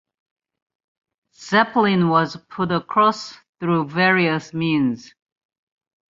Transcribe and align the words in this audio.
Zeppelin 1.35 2.09
was 2.09 2.35
put 2.49 2.71
across 2.71 3.37
through 3.59 3.87
various 3.89 4.51
means. 4.51 5.13